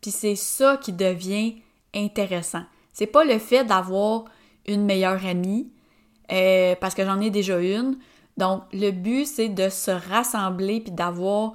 Puis 0.00 0.10
c'est 0.10 0.36
ça 0.36 0.76
qui 0.76 0.92
devient 0.92 1.56
intéressant. 1.94 2.62
C'est 2.92 3.06
pas 3.06 3.24
le 3.24 3.38
fait 3.38 3.64
d'avoir 3.64 4.24
une 4.66 4.84
meilleure 4.84 5.24
amie, 5.24 5.70
euh, 6.32 6.74
parce 6.80 6.94
que 6.94 7.04
j'en 7.04 7.20
ai 7.20 7.30
déjà 7.30 7.58
une. 7.58 7.96
Donc, 8.36 8.62
le 8.72 8.90
but, 8.90 9.26
c'est 9.26 9.48
de 9.48 9.68
se 9.68 9.90
rassembler 9.90 10.80
puis 10.80 10.92
d'avoir 10.92 11.54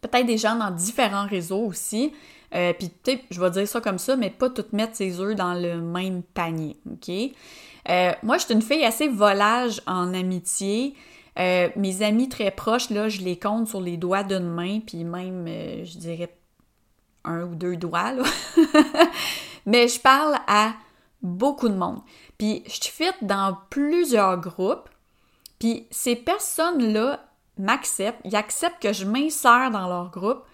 peut-être 0.00 0.26
des 0.26 0.38
gens 0.38 0.56
dans 0.56 0.70
différents 0.70 1.26
réseaux 1.26 1.64
aussi. 1.64 2.12
Euh, 2.54 2.72
puis, 2.72 2.90
tu 3.02 3.18
je 3.30 3.40
vais 3.40 3.50
dire 3.50 3.66
ça 3.66 3.80
comme 3.80 3.98
ça, 3.98 4.16
mais 4.16 4.30
pas 4.30 4.50
toutes 4.50 4.72
mettre 4.72 4.94
ses 4.94 5.18
œufs 5.18 5.34
dans 5.34 5.54
le 5.54 5.80
même 5.80 6.22
panier, 6.22 6.76
OK? 6.90 7.10
Euh, 7.88 8.12
moi, 8.22 8.38
je 8.38 8.44
suis 8.44 8.54
une 8.54 8.62
fille 8.62 8.84
assez 8.84 9.08
volage 9.08 9.80
en 9.86 10.14
amitié. 10.14 10.94
mes 11.36 12.02
amis 12.02 12.28
très 12.28 12.50
proches, 12.50 12.90
là, 12.90 13.08
je 13.08 13.22
les 13.22 13.38
compte 13.38 13.66
sur 13.66 13.80
les 13.80 13.96
doigts 13.96 14.22
d'une 14.22 14.48
main, 14.48 14.78
puis 14.80 15.02
même, 15.04 15.46
je 15.46 15.98
dirais 15.98 16.30
un 17.24 17.42
ou 17.44 17.54
deux 17.54 17.76
doigts, 17.76 18.12
là. 18.12 18.22
Mais 19.66 19.88
je 19.88 19.98
parle 20.00 20.36
à 20.46 20.74
beaucoup 21.22 21.68
de 21.68 21.74
monde. 21.74 22.00
Puis 22.38 22.62
je 22.66 22.88
fit 22.88 23.04
dans 23.22 23.56
plusieurs 23.70 24.38
groupes. 24.38 24.88
Puis 25.58 25.86
ces 25.90 26.16
personnes-là 26.16 27.24
m'acceptent, 27.58 28.20
ils 28.24 28.36
acceptent 28.36 28.82
que 28.82 28.92
je 28.92 29.04
m'insère 29.04 29.70
dans 29.70 29.88
leur 29.88 30.10
groupe 30.10 30.44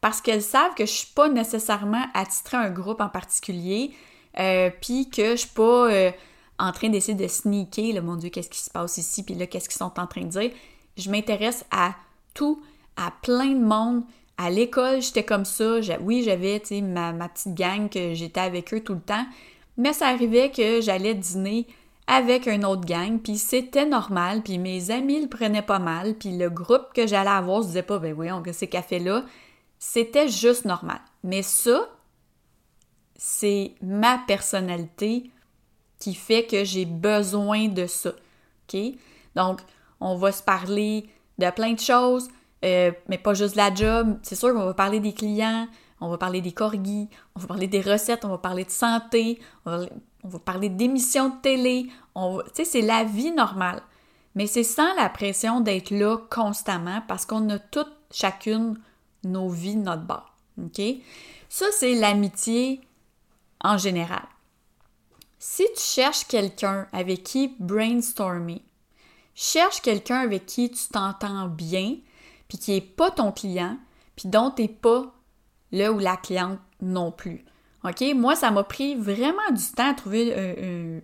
parce 0.00 0.20
qu'elles 0.20 0.42
savent 0.42 0.74
que 0.74 0.86
je 0.86 0.92
suis 0.92 1.12
pas 1.14 1.28
nécessairement 1.28 2.04
attitrée 2.14 2.56
à 2.56 2.60
un 2.60 2.70
groupe 2.70 3.00
en 3.00 3.08
particulier, 3.08 3.92
euh, 4.38 4.70
puis 4.80 5.08
que 5.08 5.32
je 5.32 5.36
suis 5.36 5.48
pas 5.48 5.90
euh, 5.90 6.10
en 6.58 6.72
train 6.72 6.88
d'essayer 6.88 7.16
de 7.16 7.26
sneaker, 7.26 7.94
le 7.94 8.02
mon 8.02 8.16
Dieu, 8.16 8.30
qu'est-ce 8.30 8.50
qui 8.50 8.58
se 8.58 8.70
passe 8.70 8.98
ici, 8.98 9.22
puis 9.22 9.34
là, 9.34 9.46
qu'est-ce 9.46 9.68
qu'ils 9.68 9.78
sont 9.78 9.98
en 9.98 10.06
train 10.06 10.22
de 10.22 10.28
dire. 10.28 10.50
Je 10.96 11.10
m'intéresse 11.10 11.64
à 11.70 11.94
tout, 12.34 12.62
à 12.96 13.10
plein 13.22 13.52
de 13.52 13.64
monde, 13.64 14.04
à 14.38 14.50
l'école, 14.50 15.00
j'étais 15.00 15.24
comme 15.24 15.44
ça. 15.44 15.78
Oui, 16.00 16.22
j'avais 16.22 16.62
ma, 16.82 17.28
petite 17.28 17.54
gang 17.54 17.88
que 17.88 18.14
j'étais 18.14 18.40
avec 18.40 18.72
eux 18.74 18.80
tout 18.80 18.94
le 18.94 19.00
temps. 19.00 19.26
Mais 19.76 19.92
ça 19.92 20.08
arrivait 20.08 20.50
que 20.50 20.80
j'allais 20.80 21.14
dîner 21.14 21.66
avec 22.06 22.46
un 22.46 22.62
autre 22.62 22.84
gang, 22.84 23.18
puis 23.18 23.36
c'était 23.36 23.84
normal, 23.84 24.42
puis 24.42 24.58
mes 24.58 24.92
amis 24.92 25.20
le 25.20 25.28
prenaient 25.28 25.60
pas 25.60 25.80
mal, 25.80 26.14
puis 26.14 26.38
le 26.38 26.48
groupe 26.48 26.92
que 26.94 27.06
j'allais 27.06 27.30
avoir 27.30 27.62
se 27.62 27.68
disait 27.68 27.82
pas, 27.82 27.98
ben 27.98 28.14
voyons, 28.14 28.42
que 28.42 28.52
ces 28.52 28.68
cafés-là, 28.68 29.24
c'était 29.78 30.28
juste 30.28 30.64
normal. 30.64 31.00
Mais 31.24 31.42
ça, 31.42 31.88
c'est 33.16 33.74
ma 33.82 34.18
personnalité 34.26 35.30
qui 35.98 36.14
fait 36.14 36.46
que 36.46 36.64
j'ai 36.64 36.84
besoin 36.84 37.68
de 37.68 37.86
ça. 37.86 38.10
OK? 38.10 38.80
Donc, 39.34 39.60
on 40.00 40.16
va 40.16 40.30
se 40.30 40.42
parler 40.42 41.08
de 41.38 41.50
plein 41.50 41.72
de 41.72 41.80
choses, 41.80 42.28
euh, 42.66 42.92
mais 43.08 43.18
pas 43.18 43.34
juste 43.34 43.54
la 43.54 43.72
job. 43.72 44.18
C'est 44.22 44.34
sûr 44.34 44.52
qu'on 44.52 44.64
va 44.64 44.74
parler 44.74 45.00
des 45.00 45.12
clients, 45.12 45.68
on 46.00 46.08
va 46.08 46.18
parler 46.18 46.40
des 46.40 46.52
corgis, 46.52 47.08
on 47.34 47.40
va 47.40 47.46
parler 47.46 47.66
des 47.66 47.80
recettes, 47.80 48.24
on 48.24 48.28
va 48.28 48.38
parler 48.38 48.64
de 48.64 48.70
santé, 48.70 49.40
on 49.64 49.86
va, 50.24 50.38
parler 50.44 50.68
d'émissions 50.68 51.28
de 51.28 51.40
télé. 51.40 51.86
Tu 52.14 52.22
sais, 52.54 52.64
c'est 52.64 52.80
la 52.82 53.04
vie 53.04 53.30
normale. 53.30 53.82
Mais 54.34 54.46
c'est 54.46 54.64
sans 54.64 54.94
la 54.94 55.08
pression 55.08 55.60
d'être 55.60 55.90
là 55.90 56.18
constamment 56.30 57.02
parce 57.08 57.24
qu'on 57.24 57.48
a 57.48 57.58
toutes, 57.58 57.92
chacune, 58.10 58.78
nos 59.24 59.48
vies 59.48 59.76
notre 59.76 60.02
bord. 60.02 60.34
OK? 60.62 60.80
Ça, 61.48 61.66
c'est 61.72 61.94
l'amitié 61.94 62.80
en 63.62 63.78
général. 63.78 64.26
Si 65.38 65.64
tu 65.74 65.82
cherches 65.82 66.24
quelqu'un 66.24 66.86
avec 66.92 67.22
qui 67.22 67.54
brainstormer, 67.58 68.62
cherche 69.34 69.80
quelqu'un 69.80 70.20
avec 70.20 70.46
qui 70.46 70.70
tu 70.70 70.88
t'entends 70.88 71.46
bien, 71.46 71.96
puis 72.48 72.58
qui 72.58 72.72
n'est 72.72 72.80
pas 72.80 73.10
ton 73.10 73.32
client, 73.32 73.78
puis 74.14 74.28
dont 74.28 74.50
tu 74.50 74.62
n'es 74.62 74.68
pas 74.68 75.14
le 75.72 75.88
ou 75.90 75.98
la 75.98 76.16
cliente 76.16 76.58
non 76.80 77.10
plus. 77.10 77.44
OK? 77.84 78.02
Moi, 78.14 78.36
ça 78.36 78.50
m'a 78.50 78.64
pris 78.64 78.94
vraiment 78.94 79.50
du 79.50 79.64
temps 79.74 79.90
à 79.90 79.94
trouver 79.94 81.02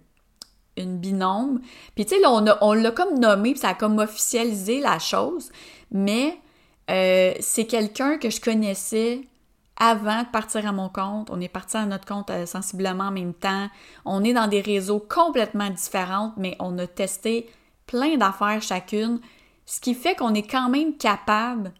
une 0.76 0.98
binôme. 0.98 1.60
Puis, 1.94 2.06
tu 2.06 2.16
sais, 2.16 2.26
on, 2.26 2.72
l'a 2.72 2.90
comme 2.90 3.18
nommé, 3.18 3.52
puis 3.52 3.60
ça 3.60 3.70
a 3.70 3.74
comme 3.74 3.98
officialisé 3.98 4.80
la 4.80 4.98
chose, 4.98 5.50
mais 5.90 6.38
euh, 6.90 7.34
c'est 7.40 7.66
quelqu'un 7.66 8.18
que 8.18 8.30
je 8.30 8.40
connaissais 8.40 9.22
avant 9.76 10.22
de 10.22 10.28
partir 10.28 10.66
à 10.66 10.72
mon 10.72 10.88
compte. 10.88 11.30
On 11.30 11.40
est 11.40 11.48
parti 11.48 11.76
à 11.76 11.86
notre 11.86 12.06
compte 12.06 12.30
euh, 12.30 12.46
sensiblement 12.46 13.04
en 13.04 13.10
même 13.10 13.34
temps. 13.34 13.68
On 14.04 14.22
est 14.24 14.32
dans 14.32 14.46
des 14.46 14.60
réseaux 14.60 15.00
complètement 15.00 15.70
différents, 15.70 16.32
mais 16.36 16.56
on 16.58 16.78
a 16.78 16.86
testé 16.86 17.50
plein 17.86 18.16
d'affaires 18.16 18.62
chacune, 18.62 19.20
ce 19.66 19.80
qui 19.80 19.94
fait 19.94 20.14
qu'on 20.14 20.34
est 20.34 20.48
quand 20.48 20.68
même 20.68 20.96
capable 20.96 21.72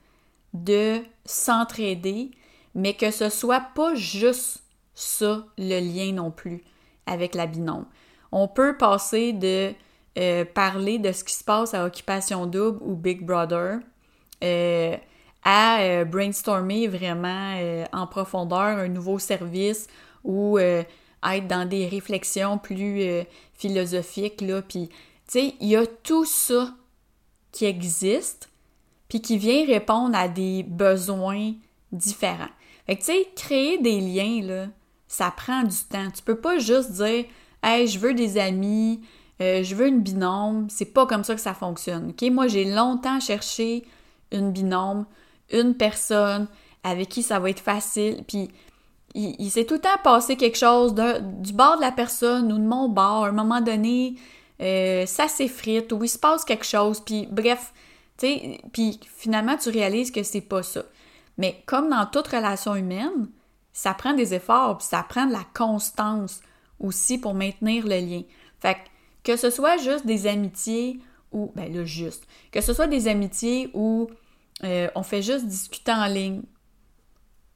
de 0.55 1.01
s'entraider, 1.25 2.31
mais 2.75 2.95
que 2.95 3.11
ce 3.11 3.29
soit 3.29 3.67
pas 3.75 3.95
juste 3.95 4.63
ça 4.95 5.45
le 5.59 5.81
lien 5.81 6.13
non 6.13 6.31
plus 6.31 6.63
avec 7.07 7.35
la 7.35 7.47
binôme. 7.47 7.87
On 8.31 8.49
peut 8.49 8.77
passer 8.77 9.33
de 9.33 9.73
euh, 10.19 10.45
parler 10.45 10.99
de 10.99 11.13
ce 11.13 11.25
qui 11.25 11.35
se 11.35 11.45
passe 11.45 11.75
à 11.75 11.87
Occupation 11.87 12.47
Double 12.47 12.79
ou 12.83 12.97
Big 12.97 13.25
Brother 13.25 13.79
euh, 14.45 14.97
à 15.43 15.81
euh, 15.81 16.05
brainstormer 16.05 16.87
vraiment 16.87 17.57
en 17.93 18.07
profondeur 18.07 18.79
un 18.79 18.89
nouveau 18.89 19.19
service 19.19 19.87
ou 20.25 20.59
être 20.59 21.47
dans 21.49 21.69
des 21.69 21.89
réflexions 21.89 22.59
plus 22.59 23.25
philosophiques. 23.55 24.45
Puis, 24.69 24.89
tu 24.89 24.95
sais, 25.27 25.55
il 25.61 25.69
y 25.69 25.77
a 25.77 25.87
tout 25.87 26.25
ça 26.25 26.75
qui 27.53 27.67
existe, 27.67 28.51
puis 29.09 29.21
qui 29.21 29.39
vient 29.39 29.67
répondre 29.67 30.17
à 30.17 30.27
des 30.29 30.63
besoins 30.63 31.53
différents. 31.93 32.49
Fait 32.87 32.97
que, 32.97 33.01
tu 33.01 33.13
sais, 33.13 33.29
créer 33.37 33.79
des 33.79 34.01
liens, 34.01 34.43
là, 34.43 34.67
ça 35.07 35.31
prend 35.31 35.63
du 35.63 35.77
temps. 35.89 36.11
Tu 36.11 36.23
peux 36.23 36.39
pas 36.39 36.59
juste 36.59 36.93
dire, 36.93 37.27
hey, 37.63 37.87
je 37.87 37.99
veux 37.99 38.15
des 38.15 38.39
amis, 38.39 39.01
euh, 39.41 39.63
je 39.63 39.75
veux 39.75 39.87
une 39.87 40.01
binôme. 40.01 40.67
C'est 40.71 40.87
pas 40.87 41.07
comme 41.07 41.25
ça 41.25 41.35
que 41.35 41.41
ça 41.41 41.55
fonctionne. 41.55 42.11
OK? 42.11 42.31
Moi, 42.31 42.49
j'ai 42.49 42.65
longtemps 42.65 43.21
cherché 43.21 43.85
une 44.33 44.51
binôme, 44.53 45.05
une 45.53 45.75
personne 45.75 46.47
avec 46.83 47.09
qui 47.09 47.23
ça 47.23 47.39
va 47.39 47.51
être 47.51 47.61
facile. 47.61 48.25
Puis, 48.27 48.49
il, 49.15 49.51
s'est 49.51 49.67
tout 49.67 49.75
le 49.75 49.81
temps 49.81 49.91
passé 50.03 50.37
quelque 50.37 50.57
chose 50.57 50.95
du 50.95 51.53
bord 51.53 51.77
de 51.77 51.83
la 51.83 51.93
personne 51.93 52.51
ou 52.51 52.57
de 52.57 52.65
mon 52.65 52.89
bord. 52.89 53.25
À 53.25 53.29
un 53.29 53.33
moment 53.33 53.61
donné, 53.61 54.15
euh, 54.63 55.07
ça 55.07 55.29
s'effrite 55.29 55.93
ou 55.93 56.05
il 56.05 56.09
se 56.09 56.19
passe 56.19 56.45
quelque 56.45 56.65
chose. 56.65 57.01
Puis, 57.01 57.27
bref, 57.31 57.73
tu 58.17 58.27
sais, 58.27 58.61
puis 58.73 59.01
finalement, 59.17 59.57
tu 59.57 59.71
réalises 59.71 60.11
que 60.11 60.23
c'est 60.23 60.41
pas 60.41 60.63
ça. 60.63 60.85
Mais 61.39 61.63
comme 61.67 61.91
dans 61.91 62.07
toute 62.07 62.29
relation 62.29 62.77
humaine, 62.77 63.29
ça 63.73 63.95
prend 63.95 64.13
des 64.13 64.35
efforts, 64.35 64.79
puis 64.79 64.87
ça 64.87 65.05
prend 65.09 65.27
de 65.27 65.33
la 65.33 65.45
constance 65.55 66.41
aussi 66.79 67.19
pour 67.19 67.35
maintenir 67.35 67.85
le 67.85 67.99
lien. 67.99 68.23
Fait 68.61 68.77
que, 69.25 69.37
ce 69.37 69.51
soit 69.51 69.79
juste 69.79 70.07
des 70.07 70.27
amitiés 70.27 71.01
ou, 71.33 71.51
ben 71.57 71.73
là, 71.73 71.85
juste, 71.85 72.27
que 72.51 72.61
ce 72.61 72.75
soit 72.75 72.87
des 72.87 73.09
amitiés 73.09 73.71
où 73.73 74.11
euh, 74.65 74.89
on 74.95 75.03
fait 75.03 75.23
juste 75.23 75.47
discuter 75.47 75.93
en 75.93 76.07
ligne, 76.07 76.43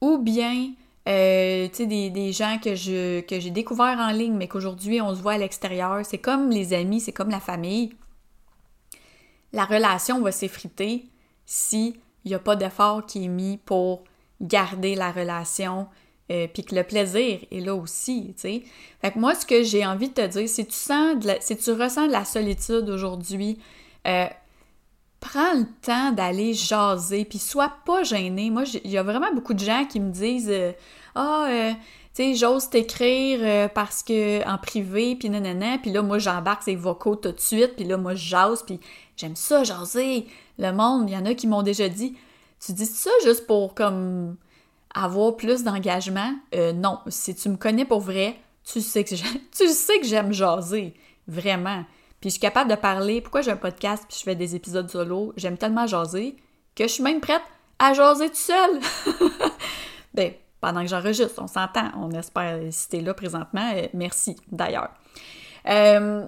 ou 0.01 0.17
bien, 0.17 0.71
euh, 1.07 1.67
des, 1.69 2.31
gens 2.33 2.59
que 2.61 2.75
je 2.75 3.21
que 3.21 3.39
j'ai 3.39 3.51
découverts 3.51 3.97
en 3.99 4.11
ligne, 4.11 4.35
mais 4.35 4.47
qu'aujourd'hui 4.47 5.01
on 5.01 5.15
se 5.15 5.21
voit 5.21 5.33
à 5.33 5.37
l'extérieur, 5.37 6.05
c'est 6.05 6.17
comme 6.17 6.49
les 6.49 6.73
amis, 6.73 6.99
c'est 6.99 7.13
comme 7.13 7.29
la 7.29 7.39
famille. 7.39 7.93
La 9.53 9.65
relation 9.65 10.21
va 10.21 10.31
s'effriter 10.31 11.05
si 11.45 11.95
il 12.25 12.29
n'y 12.29 12.35
a 12.35 12.39
pas 12.39 12.57
d'effort 12.57 13.05
qui 13.05 13.23
est 13.23 13.29
mis 13.29 13.57
pour 13.57 14.03
garder 14.41 14.95
la 14.95 15.11
relation, 15.11 15.87
euh, 16.29 16.47
puis 16.53 16.65
que 16.65 16.75
le 16.75 16.83
plaisir 16.83 17.39
est 17.51 17.61
là 17.61 17.73
aussi, 17.73 18.35
tu. 18.39 18.63
Fait 19.01 19.15
moi, 19.15 19.33
ce 19.33 19.45
que 19.45 19.63
j'ai 19.63 19.85
envie 19.85 20.09
de 20.09 20.13
te 20.13 20.27
dire, 20.27 20.49
si 20.49 20.65
tu 20.65 20.73
sens, 20.73 21.15
si 21.39 21.55
tu 21.55 21.71
ressens 21.71 22.07
de 22.07 22.11
la 22.11 22.25
solitude 22.25 22.89
aujourd'hui, 22.89 23.59
euh, 24.07 24.27
prends 25.19 25.53
le 25.53 25.65
temps 25.81 26.11
d'aller 26.11 26.53
jaser, 26.53 27.25
puis 27.25 27.39
sois 27.39 27.73
pas 27.85 28.03
gêné. 28.03 28.49
Moi, 28.49 28.63
il 28.83 28.91
y 28.91 28.97
a 28.97 29.03
vraiment 29.03 29.33
beaucoup 29.33 29.53
de 29.53 29.63
gens 29.63 29.85
qui 29.85 29.99
me 29.99 30.11
disent 30.11 30.49
euh, 30.51 30.71
Ah, 31.15 31.47
tu 32.13 32.23
sais, 32.23 32.35
j'ose 32.35 32.69
t'écrire 32.69 33.69
parce 33.71 34.03
que 34.03 34.47
en 34.47 34.57
privé, 34.57 35.15
puis 35.15 35.29
nanana, 35.29 35.77
puis 35.77 35.91
là, 35.91 36.01
moi, 36.01 36.19
j'embarque 36.19 36.63
ces 36.63 36.75
vocaux 36.75 37.15
tout 37.15 37.31
de 37.31 37.39
suite, 37.39 37.75
puis 37.75 37.85
là, 37.85 37.97
moi, 37.97 38.15
je 38.15 38.27
jase, 38.27 38.63
puis 38.63 38.79
j'aime 39.15 39.35
ça, 39.35 39.63
jaser. 39.63 40.27
Le 40.59 40.71
monde, 40.71 41.09
il 41.09 41.13
y 41.13 41.17
en 41.17 41.25
a 41.25 41.33
qui 41.33 41.47
m'ont 41.47 41.63
déjà 41.63 41.89
dit 41.89 42.15
Tu 42.59 42.73
dis 42.73 42.85
ça 42.85 43.11
juste 43.23 43.45
pour, 43.45 43.75
comme 43.75 44.35
avoir 44.93 45.35
plus 45.35 45.63
d'engagement? 45.63 46.33
Euh, 46.55 46.73
non. 46.73 46.99
Si 47.07 47.35
tu 47.35 47.49
me 47.49 47.57
connais 47.57 47.85
pour 47.85 47.99
vrai, 47.99 48.37
tu 48.63 48.81
sais 48.81 49.03
que 49.03 49.15
tu 49.57 49.67
sais 49.67 49.99
que 49.99 50.05
j'aime 50.05 50.33
jaser. 50.33 50.93
Vraiment. 51.27 51.83
Puis 52.19 52.29
je 52.29 52.33
suis 52.35 52.39
capable 52.39 52.69
de 52.69 52.75
parler. 52.75 53.21
Pourquoi 53.21 53.41
j'ai 53.41 53.51
un 53.51 53.57
podcast 53.57 54.05
puis 54.07 54.17
je 54.17 54.23
fais 54.23 54.35
des 54.35 54.55
épisodes 54.55 54.89
solo? 54.89 55.33
J'aime 55.37 55.57
tellement 55.57 55.85
jaser 55.85 56.35
que 56.75 56.83
je 56.83 56.93
suis 56.93 57.03
même 57.03 57.21
prête 57.21 57.43
à 57.79 57.93
jaser 57.93 58.29
tout 58.29 58.35
seul. 58.35 58.79
ben, 60.13 60.33
pendant 60.59 60.81
que 60.81 60.87
j'enregistre, 60.87 61.41
on 61.41 61.47
s'entend. 61.47 61.91
On 61.97 62.11
espère, 62.11 62.59
si 62.71 62.89
t'es 62.89 63.01
là 63.01 63.13
présentement, 63.13 63.71
euh, 63.75 63.87
merci 63.93 64.35
d'ailleurs. 64.51 64.89
Euh, 65.67 66.25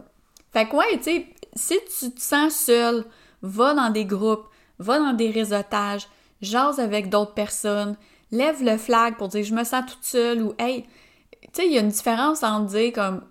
fait 0.52 0.68
que 0.68 0.76
ouais, 0.76 0.98
tu 0.98 1.04
sais, 1.04 1.28
si 1.56 1.78
tu 2.00 2.12
te 2.12 2.22
sens 2.22 2.54
seul, 2.54 3.06
va 3.42 3.74
dans 3.74 3.90
des 3.90 4.06
groupes, 4.06 4.48
va 4.78 5.00
dans 5.00 5.14
des 5.14 5.32
réseautages, 5.32 6.08
jase 6.42 6.80
avec 6.80 7.10
d'autres 7.10 7.34
personnes, 7.34 7.96
lève 8.32 8.64
le 8.64 8.78
flag 8.78 9.18
pour 9.18 9.28
dire 9.30 9.44
je 9.44 9.54
me 9.54 9.64
sens 9.64 9.86
toute 9.88 10.04
seule 10.04 10.42
ou 10.42 10.54
hey, 10.60 10.84
tu 10.84 11.50
sais, 11.54 11.68
il 11.68 11.74
y 11.74 11.78
a 11.78 11.82
une 11.82 11.90
différence 11.90 12.44
entre 12.44 12.68
dire 12.68 12.94
comme 12.94 13.24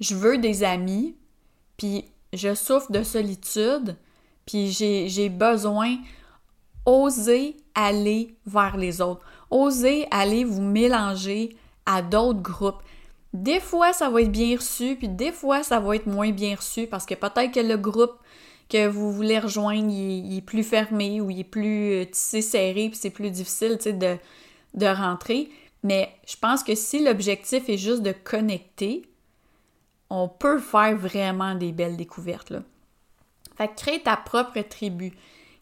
je 0.00 0.14
veux 0.14 0.38
des 0.38 0.64
amis, 0.64 1.16
puis 1.80 2.04
je 2.34 2.54
souffre 2.54 2.92
de 2.92 3.02
solitude, 3.02 3.96
puis 4.44 4.70
j'ai 4.70 5.28
besoin, 5.30 5.96
oser 6.84 7.56
aller 7.74 8.36
vers 8.44 8.76
les 8.76 9.00
autres, 9.00 9.22
oser 9.50 10.06
aller 10.10 10.44
vous 10.44 10.60
mélanger 10.60 11.56
à 11.86 12.02
d'autres 12.02 12.42
groupes. 12.42 12.82
Des 13.32 13.60
fois, 13.60 13.94
ça 13.94 14.10
va 14.10 14.20
être 14.20 14.30
bien 14.30 14.58
reçu, 14.58 14.96
puis 14.96 15.08
des 15.08 15.32
fois, 15.32 15.62
ça 15.62 15.80
va 15.80 15.96
être 15.96 16.04
moins 16.04 16.32
bien 16.32 16.54
reçu 16.54 16.86
parce 16.86 17.06
que 17.06 17.14
peut-être 17.14 17.52
que 17.52 17.60
le 17.60 17.78
groupe 17.78 18.12
que 18.68 18.86
vous 18.86 19.10
voulez 19.10 19.38
rejoindre, 19.38 19.90
il, 19.90 20.36
est 20.36 20.42
plus 20.42 20.62
fermé 20.62 21.22
ou 21.22 21.30
il 21.30 21.40
est 21.40 21.44
plus 21.44 21.92
euh, 21.94 22.04
tissé 22.04 22.42
serré, 22.42 22.90
puis 22.90 22.98
c'est 23.00 23.08
plus 23.08 23.30
difficile 23.30 23.78
de, 23.78 24.18
de 24.74 24.86
rentrer. 24.86 25.48
Mais 25.82 26.10
je 26.26 26.36
pense 26.36 26.62
que 26.62 26.74
si 26.74 27.02
l'objectif 27.02 27.70
est 27.70 27.78
juste 27.78 28.02
de 28.02 28.12
connecter, 28.12 29.09
on 30.10 30.28
peut 30.28 30.58
faire 30.58 30.96
vraiment 30.96 31.54
des 31.54 31.72
belles 31.72 31.96
découvertes. 31.96 32.50
Là. 32.50 32.62
Fait 33.56 33.68
que 33.68 33.76
crée 33.76 34.02
ta 34.02 34.16
propre 34.16 34.60
tribu. 34.60 35.12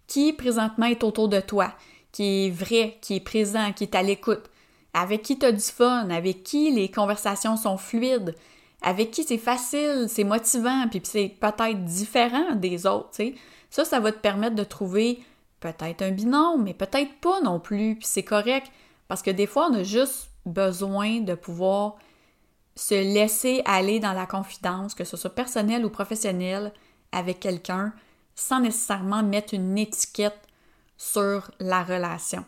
Qui 0.07 0.33
présentement 0.33 0.87
est 0.87 1.05
autour 1.05 1.29
de 1.29 1.39
toi, 1.39 1.75
qui 2.13 2.47
est 2.47 2.51
vrai, 2.51 2.97
qui 3.03 3.17
est 3.17 3.21
présent, 3.21 3.73
qui 3.75 3.85
est 3.85 3.95
à 3.95 4.03
l'écoute, 4.03 4.49
avec 4.95 5.21
qui 5.21 5.39
tu 5.39 5.45
as 5.45 5.53
du 5.53 5.61
fun, 5.61 6.09
avec 6.09 6.43
qui 6.43 6.71
les 6.71 6.91
conversations 6.91 7.59
sont 7.59 7.77
fluides, 7.77 8.35
avec 8.81 9.11
qui 9.11 9.23
c'est 9.23 9.37
facile, 9.37 10.07
c'est 10.09 10.25
motivant, 10.25 10.87
puis 10.89 11.03
c'est 11.05 11.37
peut-être 11.39 11.85
différent 11.85 12.55
des 12.55 12.87
autres. 12.87 13.11
Ça, 13.69 13.85
ça 13.85 14.01
va 14.01 14.13
te 14.13 14.19
permettre 14.19 14.57
de 14.57 14.65
trouver 14.65 15.23
peut-être 15.61 16.01
un 16.01 16.13
binôme, 16.13 16.63
mais 16.63 16.73
peut-être 16.73 17.13
pas 17.21 17.43
non 17.43 17.61
plus, 17.61 17.97
puis 17.97 18.07
c'est 18.07 18.23
correct, 18.23 18.71
parce 19.09 19.21
que 19.21 19.31
des 19.31 19.47
fois, 19.47 19.69
on 19.71 19.75
a 19.75 19.83
juste 19.83 20.31
besoin 20.47 21.21
de 21.21 21.35
pouvoir 21.35 21.97
se 22.79 22.95
laisser 22.95 23.61
aller 23.65 23.99
dans 23.99 24.13
la 24.13 24.25
confidence, 24.25 24.95
que 24.95 25.03
ce 25.03 25.17
soit 25.17 25.35
personnel 25.35 25.85
ou 25.85 25.91
professionnel, 25.91 26.73
avec 27.11 27.41
quelqu'un, 27.41 27.93
sans 28.37 28.61
nécessairement 28.61 29.25
mettre 29.25 29.53
une 29.53 29.77
étiquette 29.77 30.39
sur 30.97 31.51
la 31.59 31.83
relation. 31.83 32.45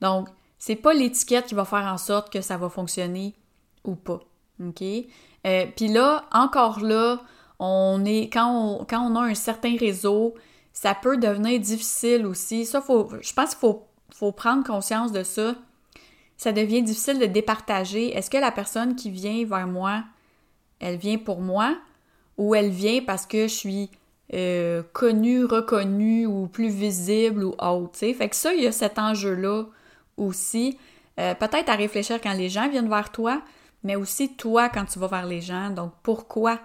Donc, 0.00 0.28
c'est 0.58 0.76
pas 0.76 0.94
l'étiquette 0.94 1.46
qui 1.46 1.54
va 1.54 1.66
faire 1.66 1.84
en 1.84 1.98
sorte 1.98 2.32
que 2.32 2.40
ça 2.40 2.56
va 2.56 2.70
fonctionner 2.70 3.34
ou 3.84 3.96
pas. 3.96 4.20
OK? 4.64 4.82
Euh, 4.82 5.66
Puis 5.76 5.88
là, 5.88 6.24
encore 6.32 6.80
là, 6.80 7.20
on 7.58 8.02
est 8.06 8.30
quand 8.32 8.50
on, 8.50 8.84
quand 8.86 9.02
on 9.02 9.14
a 9.16 9.24
un 9.24 9.34
certain 9.34 9.76
réseau, 9.76 10.34
ça 10.72 10.94
peut 10.94 11.18
devenir 11.18 11.60
difficile 11.60 12.24
aussi. 12.24 12.64
Ça, 12.64 12.80
faut, 12.80 13.10
je 13.20 13.32
pense 13.34 13.50
qu'il 13.50 13.58
faut, 13.58 13.86
faut 14.10 14.32
prendre 14.32 14.64
conscience 14.64 15.12
de 15.12 15.22
ça. 15.22 15.54
Ça 16.36 16.52
devient 16.52 16.82
difficile 16.82 17.18
de 17.18 17.26
départager. 17.26 18.14
Est-ce 18.16 18.30
que 18.30 18.36
la 18.36 18.50
personne 18.50 18.94
qui 18.94 19.10
vient 19.10 19.44
vers 19.44 19.66
moi, 19.66 20.04
elle 20.80 20.96
vient 20.96 21.18
pour 21.18 21.40
moi 21.40 21.76
ou 22.36 22.54
elle 22.54 22.70
vient 22.70 23.00
parce 23.02 23.26
que 23.26 23.42
je 23.42 23.54
suis 23.54 23.90
euh, 24.34 24.82
connue, 24.92 25.44
reconnue 25.44 26.26
ou 26.26 26.46
plus 26.48 26.68
visible 26.68 27.44
ou 27.44 27.54
autre, 27.58 27.98
Fait 27.98 28.28
que 28.28 28.36
ça, 28.36 28.52
il 28.52 28.64
y 28.64 28.66
a 28.66 28.72
cet 28.72 28.98
enjeu-là 28.98 29.64
aussi. 30.16 30.76
Euh, 31.18 31.34
peut-être 31.34 31.68
à 31.70 31.76
réfléchir 31.76 32.20
quand 32.20 32.34
les 32.34 32.48
gens 32.48 32.68
viennent 32.68 32.88
vers 32.88 33.10
toi, 33.10 33.40
mais 33.82 33.96
aussi 33.96 34.34
toi 34.34 34.68
quand 34.68 34.84
tu 34.84 34.98
vas 34.98 35.06
vers 35.06 35.26
les 35.26 35.40
gens. 35.40 35.70
Donc, 35.70 35.92
pourquoi? 36.02 36.60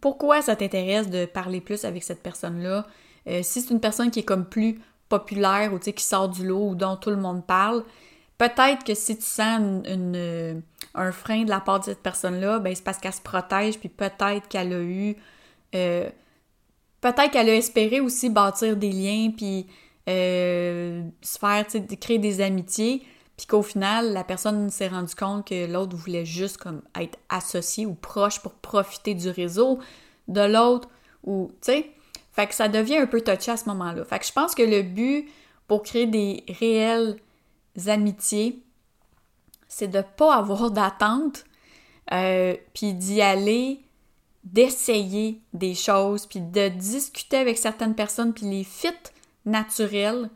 Pourquoi 0.00 0.42
ça 0.42 0.54
t'intéresse 0.54 1.08
de 1.08 1.24
parler 1.24 1.60
plus 1.60 1.84
avec 1.84 2.04
cette 2.04 2.22
personne-là? 2.22 2.86
Euh, 3.26 3.40
si 3.42 3.62
c'est 3.62 3.72
une 3.72 3.80
personne 3.80 4.10
qui 4.10 4.20
est 4.20 4.24
comme 4.24 4.44
plus 4.44 4.78
populaire 5.08 5.72
ou 5.72 5.78
qui 5.78 6.04
sort 6.04 6.28
du 6.28 6.46
lot 6.46 6.70
ou 6.70 6.74
dont 6.74 6.96
tout 6.96 7.10
le 7.10 7.16
monde 7.16 7.44
parle, 7.44 7.84
peut-être 8.38 8.84
que 8.84 8.94
si 8.94 9.16
tu 9.16 9.24
sens 9.24 9.60
une, 9.86 10.62
un 10.94 11.12
frein 11.12 11.44
de 11.44 11.50
la 11.50 11.60
part 11.60 11.80
de 11.80 11.84
cette 11.84 12.02
personne-là, 12.02 12.58
ben 12.58 12.74
c'est 12.74 12.84
parce 12.84 12.98
qu'elle 12.98 13.12
se 13.12 13.20
protège, 13.20 13.78
puis 13.78 13.88
peut-être 13.88 14.48
qu'elle 14.48 14.72
a 14.72 14.80
eu. 14.80 15.16
Euh, 15.74 16.08
peut-être 17.00 17.30
qu'elle 17.30 17.50
a 17.50 17.54
espéré 17.54 18.00
aussi 18.00 18.30
bâtir 18.30 18.76
des 18.76 18.90
liens, 18.90 19.30
puis 19.36 19.66
euh, 20.08 21.02
se 21.22 21.38
faire, 21.38 21.66
créer 22.00 22.18
des 22.18 22.40
amitiés, 22.40 23.02
puis 23.36 23.46
qu'au 23.46 23.62
final, 23.62 24.12
la 24.12 24.24
personne 24.24 24.70
s'est 24.70 24.88
rendue 24.88 25.14
compte 25.14 25.46
que 25.46 25.70
l'autre 25.70 25.96
voulait 25.96 26.24
juste 26.24 26.56
comme 26.56 26.82
être 26.98 27.18
associé 27.28 27.84
ou 27.84 27.94
proche 27.94 28.40
pour 28.40 28.54
profiter 28.54 29.14
du 29.14 29.28
réseau 29.28 29.78
de 30.28 30.40
l'autre, 30.40 30.88
ou, 31.24 31.50
tu 31.60 31.72
sais, 31.72 31.90
fait 32.32 32.46
que 32.46 32.54
ça 32.54 32.68
devient 32.68 32.98
un 32.98 33.06
peu 33.06 33.20
touché 33.20 33.50
à 33.50 33.56
ce 33.56 33.66
moment-là. 33.66 34.04
Fait 34.04 34.18
que 34.18 34.26
je 34.26 34.32
pense 34.32 34.54
que 34.54 34.62
le 34.62 34.82
but 34.82 35.28
pour 35.66 35.82
créer 35.82 36.06
des 36.06 36.44
réelles 36.60 37.16
amitiés, 37.86 38.62
c'est 39.68 39.88
de 39.88 40.02
pas 40.16 40.36
avoir 40.36 40.70
d'attente, 40.70 41.44
euh, 42.12 42.56
puis 42.74 42.94
d'y 42.94 43.20
aller, 43.20 43.80
d'essayer 44.44 45.40
des 45.52 45.74
choses, 45.74 46.26
puis 46.26 46.40
de 46.40 46.68
discuter 46.68 47.36
avec 47.36 47.58
certaines 47.58 47.94
personnes, 47.94 48.32
puis 48.32 48.46
les 48.46 48.64
fits 48.64 48.88
naturels 49.44 50.30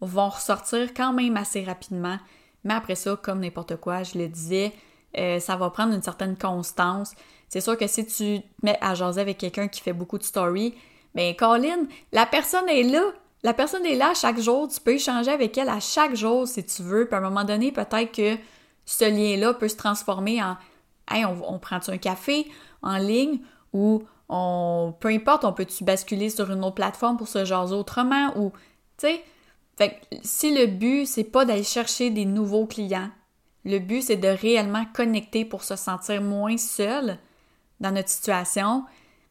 vont 0.00 0.28
ressortir 0.28 0.92
quand 0.94 1.12
même 1.12 1.36
assez 1.36 1.64
rapidement. 1.64 2.18
Mais 2.64 2.74
après 2.74 2.94
ça, 2.94 3.16
comme 3.20 3.40
n'importe 3.40 3.76
quoi, 3.76 4.02
je 4.02 4.18
le 4.18 4.28
disais, 4.28 4.72
euh, 5.18 5.38
ça 5.38 5.56
va 5.56 5.70
prendre 5.70 5.94
une 5.94 6.02
certaine 6.02 6.36
constance. 6.36 7.14
C'est 7.48 7.60
sûr 7.60 7.76
que 7.78 7.86
si 7.86 8.04
tu 8.04 8.40
te 8.40 8.46
mets 8.62 8.78
à 8.80 8.94
jaser 8.94 9.20
avec 9.20 9.38
quelqu'un 9.38 9.68
qui 9.68 9.80
fait 9.80 9.92
beaucoup 9.92 10.18
de 10.18 10.24
stories, 10.24 10.74
ben 11.14 11.34
Colin, 11.36 11.86
la 12.12 12.26
personne 12.26 12.68
est 12.68 12.82
là. 12.82 13.02
La 13.44 13.54
personne 13.54 13.86
est 13.86 13.94
là 13.94 14.12
chaque 14.14 14.40
jour. 14.40 14.66
Tu 14.66 14.80
peux 14.80 14.94
échanger 14.94 15.30
avec 15.30 15.56
elle 15.56 15.68
à 15.68 15.78
chaque 15.78 16.16
jour 16.16 16.48
si 16.48 16.64
tu 16.64 16.82
veux. 16.82 17.06
Puis 17.06 17.14
à 17.14 17.18
un 17.18 17.20
moment 17.20 17.44
donné, 17.44 17.70
peut-être 17.70 18.10
que 18.10 18.36
ce 18.84 19.04
lien-là 19.04 19.54
peut 19.54 19.68
se 19.68 19.76
transformer 19.76 20.42
en 20.42 20.56
Hey, 21.10 21.24
on, 21.26 21.58
prend-tu 21.58 21.90
un 21.90 21.98
café 21.98 22.50
en 22.82 22.96
ligne 22.96 23.40
ou 23.74 24.02
on. 24.30 24.94
Peu 24.98 25.08
importe, 25.08 25.44
on 25.44 25.52
peut-tu 25.52 25.84
basculer 25.84 26.30
sur 26.30 26.50
une 26.50 26.64
autre 26.64 26.76
plateforme 26.76 27.18
pour 27.18 27.28
se 27.28 27.44
jaser 27.44 27.74
autrement 27.74 28.36
ou. 28.36 28.52
Tu 28.96 29.06
sais. 29.06 29.22
Fait 29.76 29.90
que 29.90 30.16
si 30.22 30.54
le 30.54 30.66
but, 30.66 31.04
c'est 31.04 31.24
pas 31.24 31.44
d'aller 31.44 31.64
chercher 31.64 32.08
des 32.08 32.24
nouveaux 32.24 32.64
clients, 32.64 33.10
le 33.64 33.78
but, 33.80 34.02
c'est 34.02 34.16
de 34.16 34.28
réellement 34.28 34.84
connecter 34.94 35.44
pour 35.44 35.64
se 35.64 35.74
sentir 35.74 36.22
moins 36.22 36.56
seul 36.56 37.18
dans 37.80 37.90
notre 37.90 38.08
situation, 38.08 38.84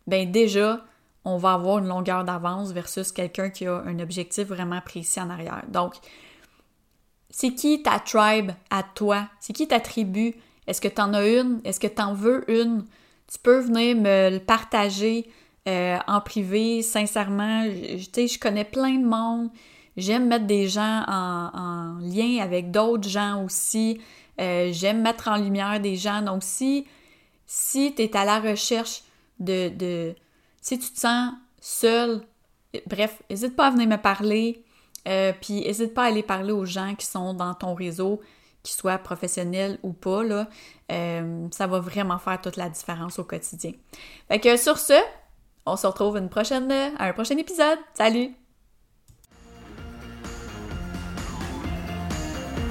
ben 0.06 0.30
déjà, 0.30 0.82
on 1.26 1.38
va 1.38 1.54
avoir 1.54 1.80
une 1.80 1.88
longueur 1.88 2.24
d'avance 2.24 2.72
versus 2.72 3.12
quelqu'un 3.12 3.50
qui 3.50 3.66
a 3.66 3.78
un 3.86 4.00
objectif 4.00 4.48
vraiment 4.48 4.82
précis 4.82 5.22
en 5.22 5.30
arrière. 5.30 5.64
Donc, 5.70 5.96
c'est 7.30 7.54
qui 7.54 7.82
ta 7.82 8.00
tribe 8.00 8.52
à 8.70 8.84
toi? 8.84 9.28
C'est 9.40 9.54
qui 9.54 9.68
ta 9.68 9.80
tribu? 9.80 10.36
Est-ce 10.68 10.82
que 10.82 10.88
tu 10.88 11.02
en 11.02 11.14
as 11.14 11.26
une? 11.26 11.62
Est-ce 11.64 11.80
que 11.80 11.88
tu 11.88 12.02
en 12.02 12.14
veux 12.14 12.50
une? 12.50 12.86
Tu 13.32 13.40
peux 13.40 13.60
venir 13.60 13.96
me 13.96 14.30
le 14.30 14.40
partager 14.40 15.30
euh, 15.68 15.98
en 16.08 16.22
privé, 16.22 16.82
sincèrement. 16.82 17.66
Sais, 18.14 18.28
je 18.28 18.38
connais 18.38 18.66
plein 18.66 19.00
de 19.00 19.06
monde. 19.06 19.50
J'aime 19.96 20.28
mettre 20.28 20.46
des 20.46 20.68
gens 20.68 21.04
en, 21.08 21.98
lien 22.02 22.40
avec 22.42 22.72
d'autres 22.72 23.08
gens 23.08 23.44
aussi. 23.44 24.00
Euh, 24.42 24.70
j'aime 24.72 25.02
mettre 25.02 25.28
en 25.28 25.38
lumière 25.38 25.80
des 25.80 25.96
gens. 25.96 26.22
Donc, 26.22 26.44
si, 26.44 26.86
si 27.46 27.94
tu 27.96 28.02
es 28.02 28.18
à 28.18 28.26
la 28.26 28.40
recherche 28.40 29.04
de, 29.40 29.70
de, 29.70 30.16
si 30.64 30.80
tu 30.80 30.92
te 30.92 31.00
sens 31.00 31.34
seul, 31.60 32.22
bref, 32.88 33.22
n'hésite 33.30 33.56
pas 33.56 33.68
à 33.68 33.70
venir 33.70 33.88
me 33.88 33.98
parler. 33.98 34.64
Euh, 35.08 35.34
puis 35.40 35.62
n'hésite 35.62 35.94
pas 35.94 36.04
à 36.04 36.08
aller 36.08 36.24
parler 36.24 36.54
aux 36.54 36.66
gens 36.66 36.96
qui 36.96 37.06
sont 37.06 37.34
dans 37.34 37.54
ton 37.54 37.74
réseau, 37.74 38.22
qu'ils 38.64 38.78
soient 38.78 38.98
professionnels 38.98 39.78
ou 39.84 39.92
pas. 39.92 40.24
Là. 40.24 40.48
Euh, 40.92 41.48
ça 41.52 41.68
va 41.68 41.82
vraiment 41.82 42.18
faire 42.18 42.40
toute 42.42 42.56
la 42.56 42.70
différence 42.70 43.20
au 43.20 43.26
quotidien. 43.26 43.74
Fait 44.30 44.40
que 44.40 44.56
sur 44.56 44.78
ce, 44.78 44.94
on 45.66 45.76
se 45.76 45.86
retrouve 45.86 46.18
une 46.18 46.30
prochaine, 46.30 46.72
à 46.72 47.08
un 47.08 47.14
prochain 47.14 47.38
épisode. 47.38 47.80
Salut! 47.94 48.30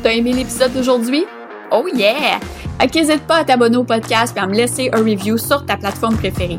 T'as 0.03 0.15
aimé 0.15 0.33
l'épisode 0.33 0.73
d'aujourd'hui? 0.73 1.27
Oh 1.71 1.87
yeah! 1.93 2.41
N'hésite 2.83 3.27
pas 3.27 3.37
à 3.37 3.45
t'abonner 3.45 3.77
au 3.77 3.85
podcast 3.85 4.35
et 4.37 4.41
à 4.41 4.47
me 4.47 4.55
laisser 4.55 4.89
un 4.93 4.99
review 4.99 5.37
sur 5.37 5.67
ta 5.67 5.77
plateforme 5.77 6.17
préférée. 6.17 6.59